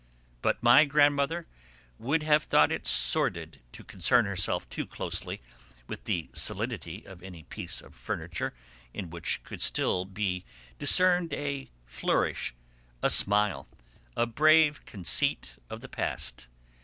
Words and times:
But 0.41 0.63
my 0.63 0.83
grandmother 0.85 1.45
would 1.99 2.23
have 2.23 2.45
thought 2.45 2.71
it 2.71 2.87
sordid 2.87 3.61
to 3.73 3.83
concern 3.83 4.25
herself 4.25 4.67
too 4.67 4.87
closely 4.87 5.43
with 5.85 6.05
the 6.05 6.27
solidity 6.33 7.05
of 7.05 7.21
any 7.21 7.43
piece 7.43 7.81
of 7.81 7.93
furniture 7.93 8.51
in 8.95 9.11
which 9.11 9.43
could 9.43 9.61
still 9.61 10.05
be 10.05 10.43
discerned 10.79 11.33
a 11.33 11.69
flourish, 11.85 12.51
a 13.03 13.11
smile, 13.11 13.67
a 14.17 14.25
brave 14.25 14.85
conceit 14.85 15.57
of 15.69 15.81
the 15.81 15.87
past. 15.87 16.47